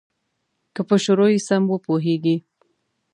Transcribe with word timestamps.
که 0.75 0.81
په 0.89 0.95
شروع 1.03 1.29
یې 1.33 1.39
سم 1.47 1.63
وپوهیږې. 1.69 2.35